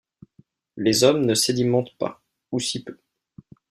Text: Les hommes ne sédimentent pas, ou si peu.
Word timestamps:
Les 0.77 1.03
hommes 1.03 1.27
ne 1.27 1.35
sédimentent 1.35 1.95
pas, 1.99 2.23
ou 2.51 2.59
si 2.59 2.83
peu. 2.83 2.97